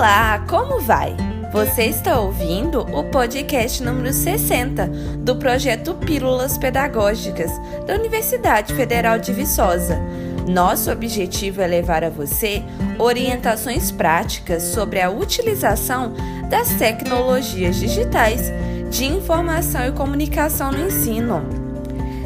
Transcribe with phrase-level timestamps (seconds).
[0.00, 1.14] Olá, como vai?
[1.52, 4.86] Você está ouvindo o podcast número 60
[5.18, 7.50] do projeto Pílulas Pedagógicas
[7.86, 10.00] da Universidade Federal de Viçosa.
[10.48, 12.62] Nosso objetivo é levar a você
[12.98, 16.14] orientações práticas sobre a utilização
[16.48, 18.50] das tecnologias digitais
[18.88, 21.42] de informação e comunicação no ensino.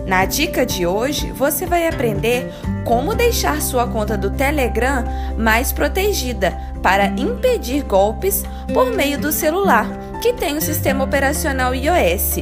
[0.07, 2.53] Na dica de hoje, você vai aprender
[2.85, 5.03] como deixar sua conta do Telegram
[5.37, 9.89] mais protegida para impedir golpes por meio do celular,
[10.21, 12.41] que tem o sistema operacional iOS.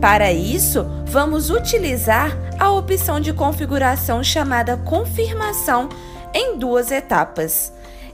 [0.00, 5.88] Para isso, vamos utilizar a opção de configuração chamada confirmação
[6.32, 7.72] em duas etapas.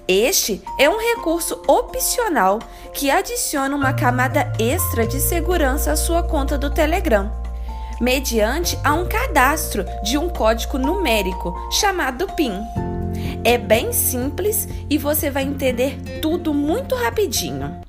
[0.09, 2.59] Este é um recurso opcional
[2.95, 7.31] que adiciona uma camada extra de segurança à sua conta do Telegram,
[8.01, 12.59] mediante a um cadastro de um código numérico chamado PIN.
[13.45, 17.81] É bem simples e você vai entender tudo muito rapidinho.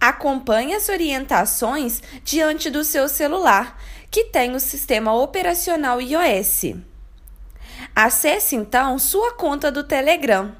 [0.00, 3.78] Acompanhe as orientações diante do seu celular,
[4.10, 6.74] que tem o sistema operacional iOS.
[7.94, 10.56] Acesse então sua conta do Telegram.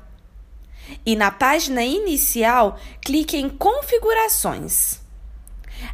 [1.05, 5.01] E na página inicial, clique em Configurações.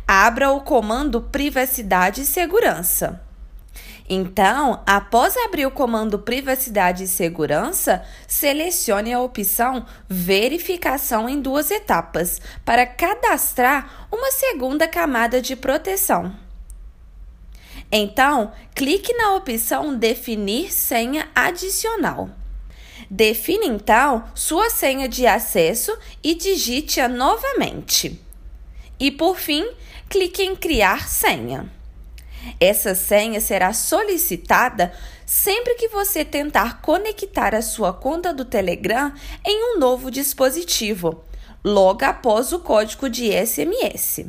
[0.06, 3.22] Abra o comando Privacidade e Segurança.
[4.14, 12.38] Então, após abrir o comando Privacidade e Segurança, selecione a opção Verificação em duas etapas
[12.62, 16.30] para cadastrar uma segunda camada de proteção.
[17.90, 22.28] Então, clique na opção Definir senha adicional.
[23.10, 28.20] Define então sua senha de acesso e digite-a novamente.
[29.00, 29.66] E por fim,
[30.10, 31.80] clique em Criar senha.
[32.60, 34.92] Essa senha será solicitada
[35.26, 39.12] sempre que você tentar conectar a sua conta do Telegram
[39.44, 41.24] em um novo dispositivo,
[41.64, 44.26] logo após o código de SMS.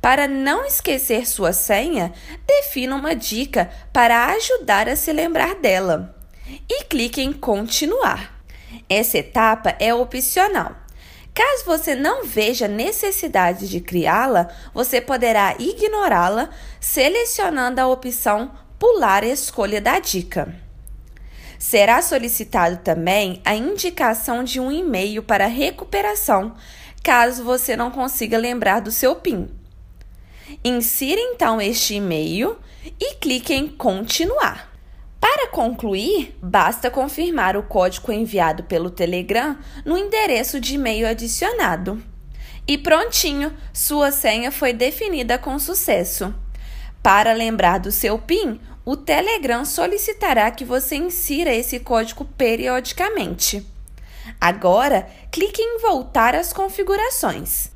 [0.00, 2.12] Para não esquecer sua senha,
[2.46, 6.14] defina uma dica para ajudar a se lembrar dela
[6.68, 8.38] e clique em Continuar.
[8.88, 10.87] Essa etapa é opcional
[11.38, 16.50] Caso você não veja necessidade de criá-la, você poderá ignorá-la
[16.80, 20.52] selecionando a opção Pular a escolha da dica.
[21.56, 26.56] Será solicitado também a indicação de um e-mail para recuperação,
[27.04, 29.48] caso você não consiga lembrar do seu PIN.
[30.64, 32.58] Insira então este e-mail
[32.98, 34.72] e clique em Continuar.
[35.30, 42.02] Para concluir, basta confirmar o código enviado pelo Telegram no endereço de e-mail adicionado.
[42.66, 46.34] E prontinho, sua senha foi definida com sucesso.
[47.02, 53.66] Para lembrar do seu PIN, o Telegram solicitará que você insira esse código periodicamente.
[54.40, 57.70] Agora, clique em Voltar às configurações.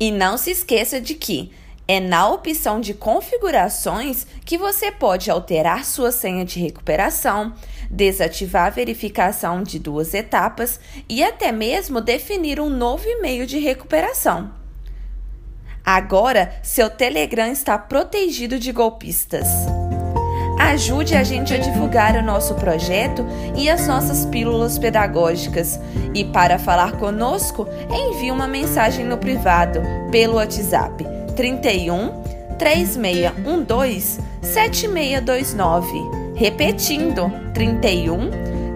[0.00, 1.52] E não se esqueça de que
[1.88, 7.54] é na opção de configurações que você pode alterar sua senha de recuperação,
[7.90, 14.50] desativar a verificação de duas etapas e até mesmo definir um novo e-mail de recuperação.
[15.84, 19.46] Agora, seu Telegram está protegido de golpistas.
[20.58, 23.24] Ajude a gente a divulgar o nosso projeto
[23.56, 25.78] e as nossas pílulas pedagógicas.
[26.12, 29.80] E para falar conosco, envie uma mensagem no privado
[30.10, 32.10] pelo WhatsApp 31
[32.58, 36.34] 3612 7629.
[36.34, 38.30] Repetindo, 31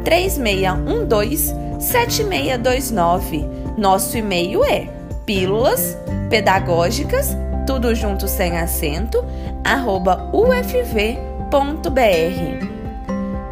[0.05, 3.49] 3612 7629.
[3.77, 4.87] Nosso e-mail é
[5.25, 5.97] pílulas
[6.29, 9.25] pedagógicas, tudo junto sem acento,
[9.65, 11.51] arroba ufv.br.